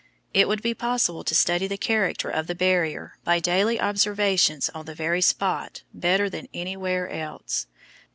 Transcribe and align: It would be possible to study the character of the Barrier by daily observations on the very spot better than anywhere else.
It 0.33 0.47
would 0.47 0.63
be 0.63 0.73
possible 0.73 1.23
to 1.23 1.35
study 1.35 1.67
the 1.67 1.77
character 1.77 2.27
of 2.27 2.47
the 2.47 2.55
Barrier 2.55 3.19
by 3.23 3.39
daily 3.39 3.79
observations 3.79 4.67
on 4.69 4.85
the 4.85 4.95
very 4.95 5.21
spot 5.21 5.83
better 5.93 6.27
than 6.27 6.49
anywhere 6.55 7.07
else. 7.07 7.67